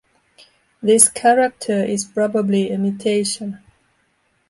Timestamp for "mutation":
2.79-3.59